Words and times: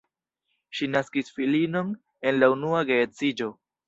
Ŝi 0.77 0.87
naskis 0.93 1.29
filinon 1.35 1.91
en 2.31 2.39
la 2.45 2.49
unua 2.55 2.81
geedziĝo. 2.89 3.51